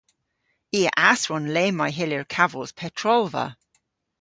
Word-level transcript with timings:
I 0.79 0.81
a 0.89 0.91
aswon 1.11 1.45
le 1.55 1.65
may 1.77 1.91
hyllir 1.97 2.25
kavos 2.35 2.71
petrolva. 2.79 3.45